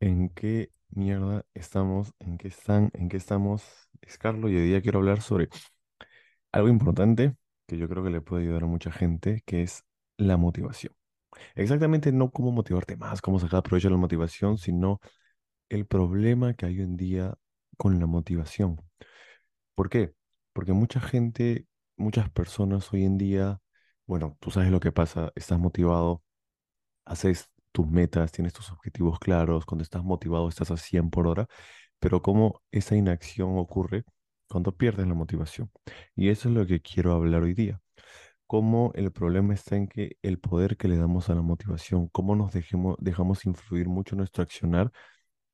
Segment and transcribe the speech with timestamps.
[0.00, 2.12] ¿En qué mierda estamos?
[2.20, 2.90] ¿En qué están?
[2.94, 3.62] ¿En qué estamos?
[4.02, 5.48] Es Carlos y hoy día quiero hablar sobre
[6.52, 7.36] algo importante
[7.66, 9.84] que yo creo que le puede ayudar a mucha gente, que es
[10.16, 10.94] la motivación.
[11.56, 15.00] Exactamente no cómo motivarte más, cómo sacar provecho de la motivación, sino
[15.70, 17.34] el problema que hay hoy en día
[17.78, 18.80] con la motivación.
[19.74, 20.14] ¿Por qué?
[20.52, 23.60] Porque mucha gente, muchas personas hoy en día,
[24.06, 26.22] bueno, tú sabes lo que pasa, estás motivado
[27.04, 31.46] haces tus metas, tienes tus objetivos claros, cuando estás motivado estás a 100 por hora,
[31.98, 34.04] pero cómo esa inacción ocurre
[34.48, 35.70] cuando pierdes la motivación.
[36.16, 37.80] Y eso es lo que quiero hablar hoy día.
[38.46, 42.34] Cómo el problema está en que el poder que le damos a la motivación, cómo
[42.36, 44.90] nos dejemos, dejamos influir mucho nuestro accionar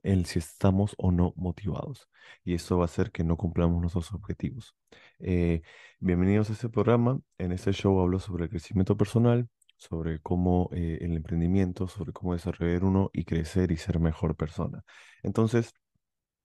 [0.04, 2.08] en si estamos o no motivados.
[2.44, 4.76] Y eso va a hacer que no cumplamos nuestros objetivos.
[5.18, 5.62] Eh,
[5.98, 7.20] bienvenidos a este programa.
[7.38, 9.48] En este show hablo sobre el crecimiento personal,
[9.88, 14.82] sobre cómo eh, el emprendimiento, sobre cómo desarrollar uno y crecer y ser mejor persona.
[15.22, 15.72] Entonces,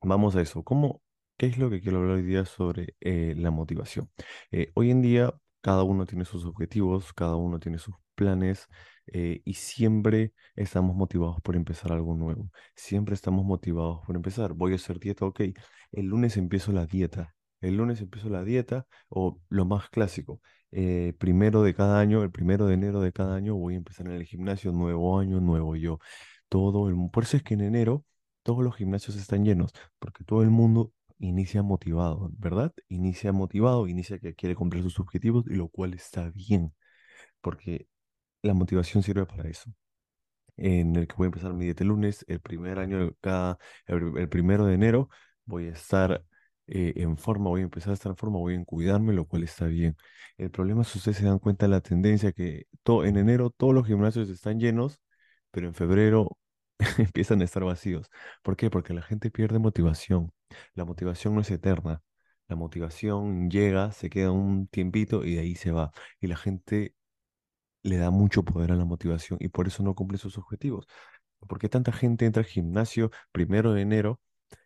[0.01, 0.63] vamos a eso.
[0.63, 1.01] ¿Cómo,
[1.37, 4.09] qué es lo que quiero hablar hoy día sobre eh, la motivación?
[4.51, 8.67] Eh, hoy en día, cada uno tiene sus objetivos, cada uno tiene sus planes
[9.11, 12.51] y siempre estamos motivados por empezar algo nuevo.
[12.75, 14.53] Siempre estamos motivados por empezar.
[14.53, 15.41] Voy a hacer dieta, ok.
[15.91, 17.35] El lunes empiezo la dieta.
[17.61, 20.41] El lunes empiezo la dieta o lo más clásico.
[20.71, 24.07] Eh, primero de cada año, el primero de enero de cada año voy a empezar
[24.07, 25.99] en el gimnasio, nuevo año, nuevo yo.
[26.49, 28.05] Todo el, por eso es que en enero
[28.43, 32.73] todos los gimnasios están llenos, porque todo el mundo inicia motivado, ¿verdad?
[32.87, 36.73] Inicia motivado, inicia que quiere cumplir sus objetivos, y lo cual está bien,
[37.41, 37.87] porque
[38.43, 39.71] la motivación sirve para eso.
[40.57, 44.29] En el que voy a empezar mi dieta el lunes, el primer año cada, el
[44.29, 45.09] primero de enero,
[45.45, 46.23] voy a estar
[46.71, 49.43] eh, en forma, voy a empezar a estar en forma, voy a cuidarme, lo cual
[49.43, 49.95] está bien.
[50.37, 53.49] El problema es que ustedes se dan cuenta de la tendencia que to- en enero
[53.51, 54.99] todos los gimnasios están llenos,
[55.51, 56.37] pero en febrero
[56.97, 58.09] empiezan a estar vacíos.
[58.43, 58.69] ¿Por qué?
[58.69, 60.31] Porque la gente pierde motivación.
[60.73, 62.01] La motivación no es eterna.
[62.47, 65.91] La motivación llega, se queda un tiempito y de ahí se va.
[66.19, 66.95] Y la gente
[67.83, 70.87] le da mucho poder a la motivación y por eso no cumple sus objetivos.
[71.47, 74.21] ¿Por qué tanta gente entra al gimnasio primero de enero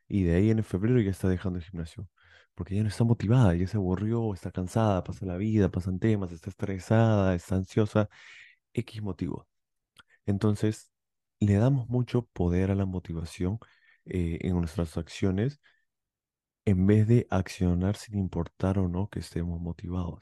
[0.07, 2.07] y de ahí en febrero ya está dejando el gimnasio?
[2.55, 6.31] Porque ya no está motivada, ya se aburrió, está cansada, pasa la vida, pasan temas,
[6.31, 8.09] está estresada, está ansiosa,
[8.73, 9.47] X motivo.
[10.25, 10.91] Entonces,
[11.39, 13.59] le damos mucho poder a la motivación
[14.05, 15.59] eh, en nuestras acciones
[16.65, 20.21] en vez de accionar sin importar o no que estemos motivados.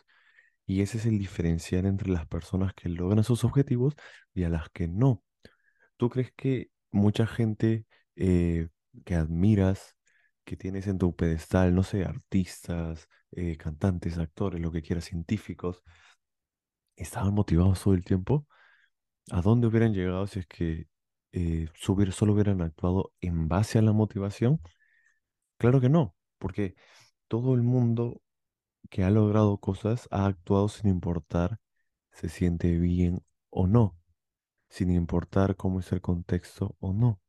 [0.66, 3.96] Y ese es el diferencial entre las personas que logran sus objetivos
[4.34, 5.24] y a las que no.
[5.98, 7.86] ¿Tú crees que mucha gente
[8.16, 8.70] eh,
[9.06, 9.96] que admiras,
[10.44, 15.84] que tienes en tu pedestal, no sé, artistas, eh, cantantes, actores, lo que quieras, científicos,
[16.96, 18.48] estaban motivados todo el tiempo?
[19.32, 20.88] ¿A dónde hubieran llegado si es que
[21.34, 24.62] eh, solo hubieran actuado en base a la motivación?
[25.58, 26.76] Claro que no, porque
[27.28, 28.22] todo el mundo
[28.90, 31.60] que ha logrado cosas ha actuado sin importar
[32.12, 33.98] se siente bien o no,
[34.70, 37.22] sin importar cómo es el contexto o no.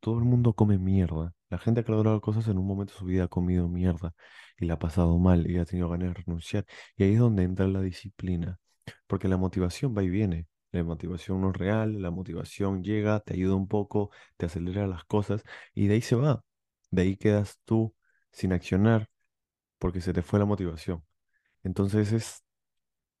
[0.00, 1.34] Todo el mundo come mierda.
[1.50, 4.14] La gente que ha logrado cosas en un momento de su vida ha comido mierda
[4.58, 6.66] y la ha pasado mal y ha tenido ganas de renunciar.
[6.96, 8.58] Y ahí es donde entra la disciplina,
[9.06, 10.46] porque la motivación va y viene.
[10.72, 15.04] La motivación no es real, la motivación llega, te ayuda un poco, te acelera las
[15.04, 15.42] cosas
[15.74, 16.42] y de ahí se va.
[16.90, 17.94] De ahí quedas tú
[18.32, 19.08] sin accionar
[19.78, 21.04] porque se te fue la motivación.
[21.62, 22.44] Entonces es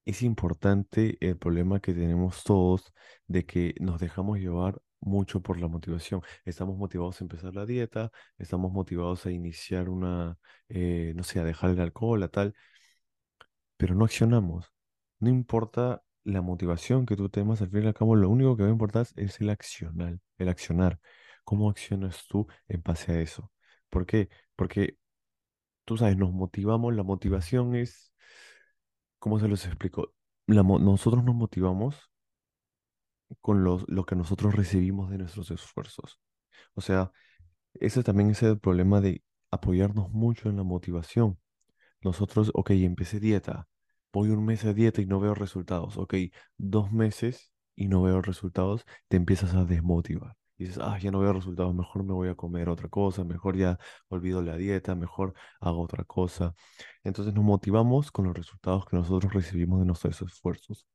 [0.06, 2.92] es importante el problema que tenemos todos
[3.26, 6.22] de que nos dejamos llevar mucho por la motivación.
[6.44, 11.44] Estamos motivados a empezar la dieta, estamos motivados a iniciar una, eh, no sé, a
[11.44, 12.54] dejar el alcohol, a tal,
[13.76, 14.72] pero no accionamos.
[15.20, 18.62] No importa la motivación que tú tengas, al fin y al cabo, lo único que
[18.64, 21.00] va a importar es el accionar, el accionar.
[21.44, 23.52] ¿Cómo accionas tú en base a eso?
[23.90, 24.28] ¿Por qué?
[24.56, 24.98] Porque
[25.84, 28.12] tú sabes, nos motivamos, la motivación es,
[29.18, 30.12] ¿cómo se los explico?
[30.46, 32.10] Nosotros nos motivamos
[33.40, 36.20] con los, lo que nosotros recibimos de nuestros esfuerzos.
[36.74, 37.12] O sea,
[37.74, 41.38] ese también es el problema de apoyarnos mucho en la motivación.
[42.02, 43.68] Nosotros, ok, empecé dieta,
[44.12, 45.98] voy un mes a dieta y no veo resultados.
[45.98, 46.14] Ok,
[46.56, 50.36] dos meses y no veo resultados, te empiezas a desmotivar.
[50.58, 53.78] Dices, ah, ya no veo resultados, mejor me voy a comer otra cosa, mejor ya
[54.08, 56.54] olvido la dieta, mejor hago otra cosa.
[57.04, 60.86] Entonces nos motivamos con los resultados que nosotros recibimos de nuestros esfuerzos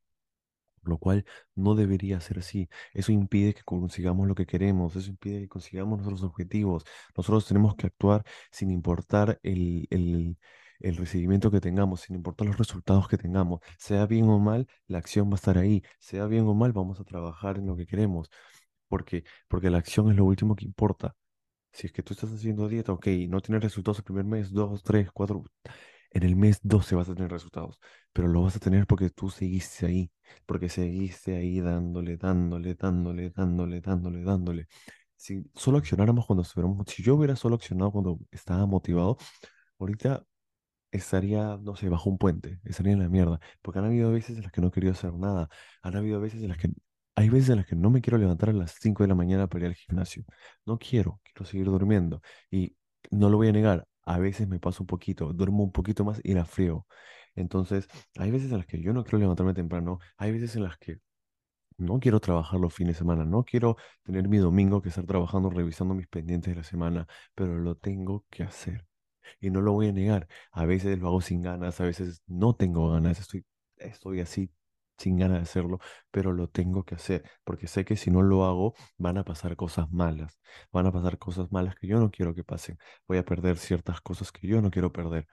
[0.84, 1.26] lo cual
[1.56, 2.70] no debería ser así.
[2.94, 6.84] Eso impide que consigamos lo que queremos, eso impide que consigamos nuestros objetivos.
[7.16, 10.38] Nosotros tenemos que actuar sin importar el, el,
[10.80, 13.60] el recibimiento que tengamos, sin importar los resultados que tengamos.
[13.78, 15.84] Sea bien o mal, la acción va a estar ahí.
[16.00, 18.30] Sea bien o mal, vamos a trabajar en lo que queremos.
[18.88, 21.16] Porque, porque la acción es lo último que importa.
[21.74, 24.84] Si es que tú estás haciendo dieta, ok, no tienes resultados el primer mes, dos,
[24.84, 25.44] tres, cuatro,
[26.12, 27.80] en el mes 12 vas a tener resultados,
[28.14, 30.12] pero lo vas a tener porque tú seguiste ahí,
[30.46, 34.68] porque seguiste ahí dándole, dándole, dándole, dándole, dándole, dándole.
[35.16, 39.18] Si solo accionáramos cuando estuviéramos, si yo hubiera solo accionado cuando estaba motivado,
[39.80, 40.26] ahorita
[40.92, 44.44] estaría, no sé, bajo un puente, estaría en la mierda, porque han habido veces en
[44.44, 45.50] las que no he querido hacer nada,
[45.82, 46.70] han habido veces en las que,
[47.16, 49.48] hay veces en las que no me quiero levantar a las 5 de la mañana
[49.48, 50.26] para ir al gimnasio,
[50.66, 52.76] no quiero, quiero seguir durmiendo, y
[53.12, 56.20] no lo voy a negar, a veces me paso un poquito, duermo un poquito más
[56.24, 56.86] y la frío,
[57.36, 57.88] entonces,
[58.18, 61.00] hay veces en las que yo no quiero levantarme temprano, hay veces en las que
[61.78, 65.50] no quiero trabajar los fines de semana, no quiero tener mi domingo que estar trabajando,
[65.50, 68.88] revisando mis pendientes de la semana, pero lo tengo que hacer.
[69.40, 70.28] Y no lo voy a negar.
[70.52, 73.46] A veces lo hago sin ganas, a veces no tengo ganas, estoy,
[73.78, 74.52] estoy así
[75.02, 75.80] sin ganas de hacerlo,
[76.12, 79.56] pero lo tengo que hacer, porque sé que si no lo hago van a pasar
[79.56, 80.40] cosas malas,
[80.72, 82.78] van a pasar cosas malas que yo no quiero que pasen,
[83.08, 85.28] voy a perder ciertas cosas que yo no quiero perder.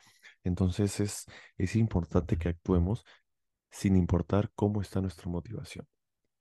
[0.45, 1.27] Entonces es,
[1.57, 3.05] es importante que actuemos
[3.71, 5.87] sin importar cómo está nuestra motivación.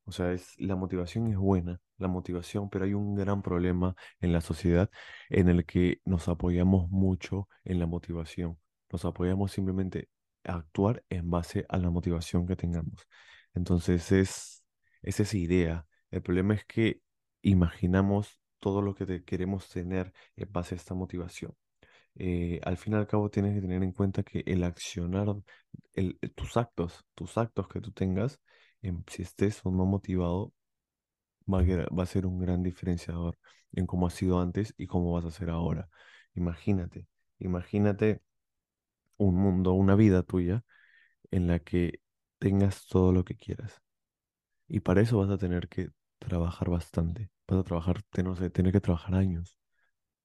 [0.06, 4.32] O sea, es, la motivación es buena, la motivación, pero hay un gran problema en
[4.32, 4.90] la sociedad
[5.30, 8.58] en el que nos apoyamos mucho en la motivación.
[8.90, 10.10] Nos apoyamos simplemente
[10.44, 13.07] actuar en base a la motivación que tengamos.
[13.54, 14.63] Entonces es,
[15.01, 15.88] es esa idea.
[16.12, 17.01] El problema es que
[17.42, 21.54] imaginamos todo lo que te- queremos tener en base a esta motivación.
[22.16, 25.28] Eh, al fin y al cabo tienes que tener en cuenta que el accionar,
[25.94, 28.40] el, tus actos, tus actos que tú tengas,
[28.81, 30.54] em, si estés o no motivado,
[31.51, 31.63] va a,
[31.95, 33.38] va a ser un gran diferenciador
[33.74, 35.90] en cómo has sido antes y cómo vas a ser ahora.
[36.36, 37.07] Imagínate,
[37.40, 38.22] imagínate
[39.18, 40.64] un mundo, una vida tuya
[41.31, 42.02] en la que
[42.40, 43.81] tengas todo lo que quieras.
[44.68, 47.30] Y para eso vas a tener que trabajar bastante.
[47.48, 49.58] Vas a trabajar, no sé, tener que trabajar años.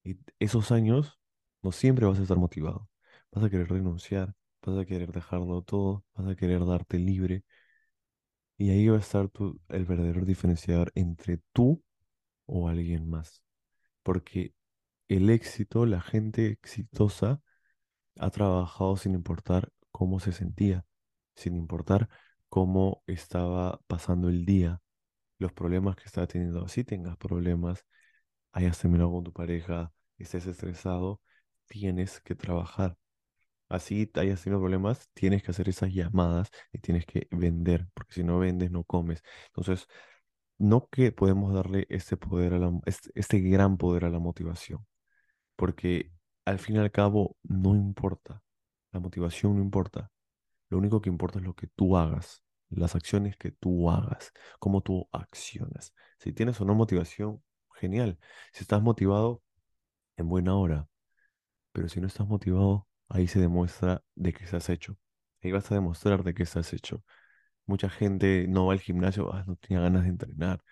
[0.05, 1.21] Y esos años
[1.62, 2.89] no siempre vas a estar motivado.
[3.33, 7.44] Vas a querer renunciar, vas a querer dejarlo todo, vas a querer darte libre.
[8.59, 11.83] Y ahí va a estar tu, el verdadero diferenciador entre tú
[12.47, 13.43] o alguien más.
[14.03, 14.55] Porque
[15.09, 17.43] el éxito, la gente exitosa,
[18.19, 20.85] ha trabajado sin importar cómo se sentía,
[21.35, 22.09] sin importar
[22.49, 24.81] cómo estaba pasando el día,
[25.38, 26.69] los problemas que estaba teniendo.
[26.69, 27.87] Si tengas problemas,
[28.53, 31.20] hayas terminado con tu pareja, estés estresado,
[31.67, 32.97] tienes que trabajar.
[33.69, 38.25] Así hayas tenido problemas, tienes que hacer esas llamadas y tienes que vender, porque si
[38.25, 39.23] no vendes, no comes.
[39.49, 39.87] Entonces,
[40.58, 44.87] no que podemos darle este poder a la, este, este gran poder a la motivación,
[45.56, 46.12] porque
[46.44, 48.43] al fin y al cabo no importa,
[48.93, 50.11] la motivación no importa,
[50.71, 54.83] lo único que importa es lo que tú hagas, las acciones que tú hagas, cómo
[54.83, 55.94] tú accionas.
[56.19, 57.43] Si tienes o no motivación,
[57.75, 58.19] genial.
[58.53, 59.43] Si estás motivado,
[60.17, 60.89] en buena hora,
[61.73, 64.97] pero si no estás motivado, ahí se demuestra de qué estás hecho.
[65.43, 67.05] Ahí vas a demostrar de qué estás hecho.
[67.67, 70.62] Mucha gente no va al gimnasio, "Ah, no tenía ganas de entrenar.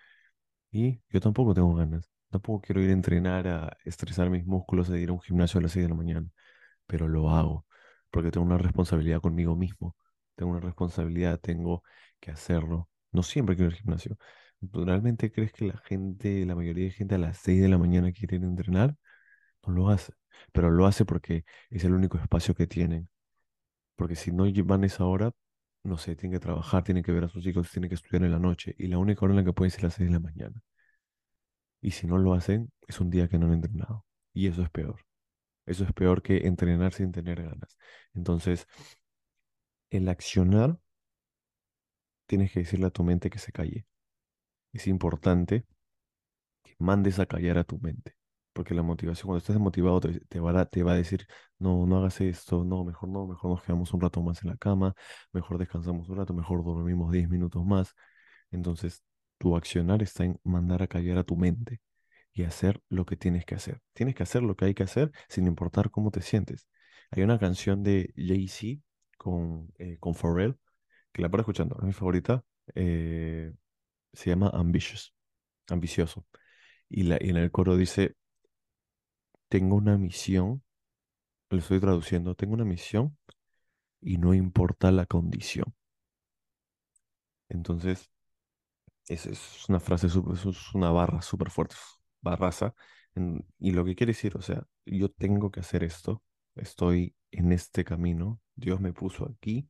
[0.71, 2.10] Y yo tampoco tengo ganas.
[2.31, 5.63] Tampoco quiero ir a entrenar, a estresar mis músculos, de ir a un gimnasio a
[5.63, 6.29] las 6 de la mañana.
[6.87, 7.65] Pero lo hago
[8.11, 9.95] porque tengo una responsabilidad conmigo mismo.
[10.35, 11.83] Tengo una responsabilidad, tengo
[12.19, 12.89] que hacerlo.
[13.11, 14.17] No siempre quiero ir al gimnasio.
[14.71, 17.77] ¿Tú ¿Realmente crees que la gente, la mayoría de gente a las 6 de la
[17.77, 18.95] mañana quiere ir a entrenar?
[19.65, 20.13] No lo hace.
[20.53, 23.09] Pero lo hace porque es el único espacio que tienen.
[23.95, 25.31] Porque si no van a esa hora,
[25.83, 28.31] no sé, tienen que trabajar, tienen que ver a sus hijos, tienen que estudiar en
[28.31, 28.75] la noche.
[28.77, 30.61] Y la única hora en la que pueden ser las 6 de la mañana.
[31.81, 34.05] Y si no lo hacen, es un día que no han entrenado.
[34.33, 35.01] Y eso es peor.
[35.65, 37.77] Eso es peor que entrenar sin tener ganas.
[38.13, 38.67] Entonces,
[39.91, 40.79] el accionar,
[42.25, 43.85] tienes que decirle a tu mente que se calle.
[44.73, 45.65] Es importante
[46.63, 48.15] que mandes a callar a tu mente.
[48.53, 51.25] Porque la motivación, cuando estés desmotivado, te, te va a, te va a decir,
[51.59, 54.57] no, no hagas esto, no, mejor no, mejor nos quedamos un rato más en la
[54.57, 54.93] cama,
[55.31, 57.95] mejor descansamos un rato, mejor dormimos 10 minutos más.
[58.51, 59.03] Entonces,
[59.41, 61.81] tu accionar está en mandar a callar a tu mente
[62.31, 63.81] y hacer lo que tienes que hacer.
[63.93, 66.67] Tienes que hacer lo que hay que hacer sin importar cómo te sientes.
[67.09, 68.83] Hay una canción de Jay-Z
[69.17, 70.57] con, eh, con Pharrell,
[71.11, 72.43] que la paro escuchando, es mi favorita,
[72.75, 73.51] eh,
[74.13, 75.15] se llama Ambitious,
[75.69, 76.27] ambicioso.
[76.87, 78.15] Y, la, y en el coro dice,
[79.49, 80.63] tengo una misión,
[81.49, 83.17] lo estoy traduciendo, tengo una misión
[84.01, 85.73] y no importa la condición.
[87.49, 88.11] Entonces,
[89.13, 91.75] es, es una frase, súper- es una barra súper fuerte,
[92.21, 92.73] barraza.
[93.59, 96.23] y lo que quiere decir, o sea, yo tengo que hacer esto,
[96.55, 99.69] estoy en este camino, Dios me puso aquí,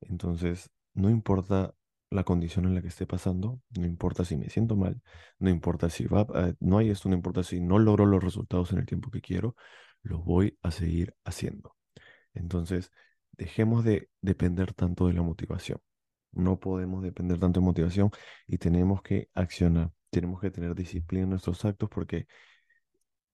[0.00, 1.74] entonces no importa
[2.10, 5.00] la condición en la que esté pasando, no importa si me siento mal,
[5.38, 8.72] no importa si va, eh, no hay esto, no importa si no logro los resultados
[8.72, 9.56] en el tiempo que quiero,
[10.02, 11.76] lo voy a seguir haciendo.
[12.34, 12.92] Entonces,
[13.32, 15.80] dejemos de depender tanto de la motivación.
[16.32, 18.10] No podemos depender tanto de motivación
[18.46, 19.92] y tenemos que accionar.
[20.10, 22.26] Tenemos que tener disciplina en nuestros actos porque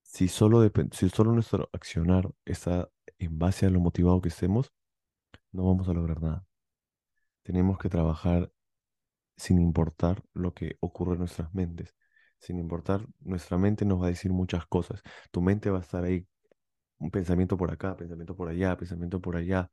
[0.01, 2.89] si solo, si solo nuestro accionar está
[3.19, 4.71] en base a lo motivado que estemos,
[5.51, 6.45] no vamos a lograr nada.
[7.43, 8.51] Tenemos que trabajar
[9.37, 11.95] sin importar lo que ocurre en nuestras mentes.
[12.39, 15.01] Sin importar, nuestra mente nos va a decir muchas cosas.
[15.31, 16.27] Tu mente va a estar ahí,
[16.99, 19.71] un pensamiento por acá, pensamiento por allá, pensamiento por allá.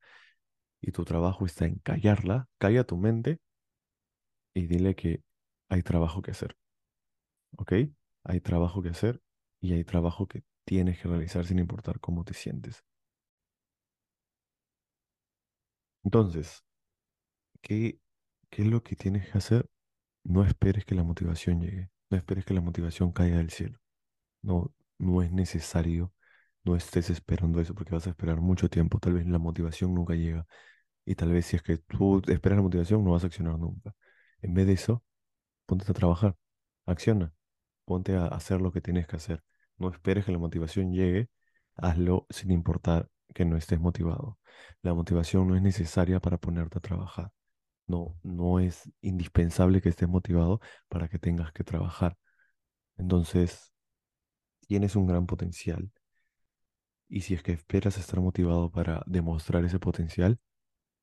[0.84, 3.40] Y tu trabajo está en callarla, calla tu mente
[4.54, 5.22] y dile que
[5.68, 6.56] hay trabajo que hacer.
[7.56, 7.72] ¿Ok?
[8.24, 9.20] Hay trabajo que hacer
[9.60, 12.84] y hay trabajo que tienes que realizar sin importar cómo te sientes.
[16.04, 16.62] Entonces,
[17.62, 17.98] ¿qué,
[18.50, 19.68] qué es lo que tienes que hacer?
[20.24, 21.90] No esperes que la motivación llegue.
[22.10, 23.78] No esperes que la motivación caiga del cielo.
[24.42, 26.12] No, no es necesario.
[26.64, 28.98] No estés esperando eso porque vas a esperar mucho tiempo.
[29.00, 30.46] Tal vez la motivación nunca llega.
[31.04, 33.94] Y tal vez si es que tú esperas la motivación, no vas a accionar nunca.
[34.42, 35.04] En vez de eso,
[35.66, 36.36] ponte a trabajar.
[36.86, 37.32] Acciona.
[37.84, 39.42] Ponte a hacer lo que tienes que hacer.
[39.78, 41.30] No esperes que la motivación llegue.
[41.76, 44.38] Hazlo sin importar que no estés motivado.
[44.82, 47.30] La motivación no es necesaria para ponerte a trabajar.
[47.86, 52.16] No, no es indispensable que estés motivado para que tengas que trabajar.
[52.96, 53.72] Entonces,
[54.66, 55.90] tienes un gran potencial
[57.08, 60.38] y si es que esperas estar motivado para demostrar ese potencial,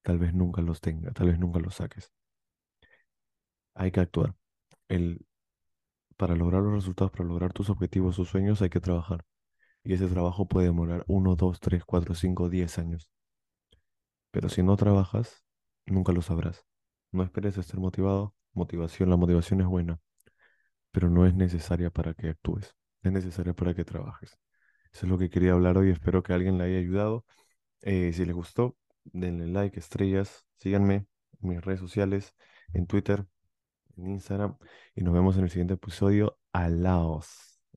[0.04, 2.12] tal vez nunca los tenga, tal vez nunca los saques.
[3.74, 4.36] Hay que actuar.
[4.90, 5.26] El,
[6.18, 9.26] para lograr los resultados, para lograr tus objetivos, tus sueños, hay que trabajar.
[9.84, 13.12] Y ese trabajo puede demorar uno, dos, tres, cuatro, cinco, diez años.
[14.32, 15.44] Pero si no trabajas,
[15.86, 16.66] nunca lo sabrás.
[17.12, 18.34] No esperes estar motivado.
[18.54, 20.00] Motivación, la motivación es buena,
[20.92, 22.76] pero no es necesaria para que actúes.
[23.04, 24.38] Es necesaria para que trabajes.
[24.94, 25.92] Eso es lo que quería hablar hoy.
[25.92, 27.26] Espero que alguien le haya ayudado.
[27.82, 31.08] Eh, si les gustó, denle like, estrellas, síganme
[31.42, 32.36] en mis redes sociales,
[32.74, 33.26] en Twitter,
[33.98, 34.58] en Instagram,
[34.96, 36.38] y nos vemos en el siguiente episodio.
[36.54, 37.51] Alaos.